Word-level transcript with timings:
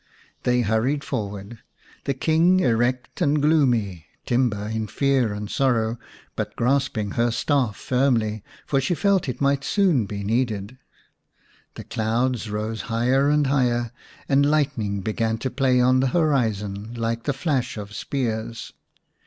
They 0.41 0.61
hurried 0.61 1.03
forward, 1.03 1.59
the 2.05 2.15
King 2.15 2.59
erect 2.61 3.21
and 3.21 3.39
gloomy, 3.39 4.07
Timba 4.25 4.71
in 4.73 4.87
fear 4.87 5.31
and 5.31 5.47
sorrow, 5.47 5.99
but 6.35 6.55
grasping 6.55 7.11
her 7.11 7.29
staff 7.29 7.75
firmly, 7.75 8.43
for 8.65 8.81
she 8.81 8.95
felt 8.95 9.29
it 9.29 9.41
might 9.41 9.63
soon 9.63 10.07
be 10.07 10.23
needed. 10.23 10.79
The 11.75 11.83
clouds 11.83 12.49
rose 12.49 12.81
higher 12.89 13.29
and 13.29 13.45
higher, 13.45 13.91
and 14.27 14.43
lightning 14.43 15.01
began 15.01 15.37
to 15.37 15.51
play 15.51 15.79
on 15.79 15.99
the 15.99 16.07
horizon 16.07 16.95
like 16.95 17.25
the 17.25 17.31
flash 17.33 17.77
of 17.77 17.93
spears. 17.93 18.73